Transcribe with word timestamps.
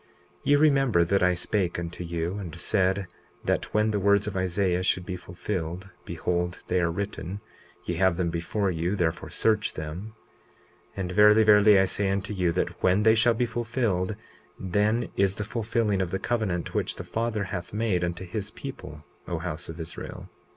20:11 0.01 0.07
Ye 0.45 0.55
remember 0.55 1.03
that 1.03 1.21
I 1.21 1.35
spake 1.35 1.77
unto 1.77 2.03
you, 2.03 2.39
and 2.39 2.59
said 2.59 3.05
that 3.45 3.71
when 3.71 3.91
the 3.91 3.99
words 3.99 4.25
of 4.25 4.35
Isaiah 4.35 4.81
should 4.81 5.05
be 5.05 5.15
fulfilled—behold 5.15 6.57
they 6.65 6.81
are 6.81 6.89
written, 6.89 7.39
ye 7.85 7.97
have 7.97 8.17
them 8.17 8.31
before 8.31 8.71
you, 8.71 8.95
therefore 8.95 9.29
search 9.29 9.75
them— 9.75 10.15
20:12 10.97 10.97
And 10.97 11.11
verily, 11.11 11.43
verily, 11.43 11.79
I 11.79 11.85
say 11.85 12.09
unto 12.09 12.33
you, 12.33 12.51
that 12.51 12.81
when 12.81 13.03
they 13.03 13.13
shall 13.13 13.35
be 13.35 13.45
fulfilled 13.45 14.15
then 14.59 15.09
is 15.17 15.35
the 15.35 15.43
fulfilling 15.43 16.01
of 16.01 16.09
the 16.09 16.17
covenant 16.17 16.73
which 16.73 16.95
the 16.95 17.03
Father 17.03 17.43
hath 17.43 17.71
made 17.71 18.03
unto 18.03 18.25
his 18.25 18.49
people, 18.49 19.03
O 19.27 19.37
house 19.37 19.69
of 19.69 19.79
Israel. 19.79 20.27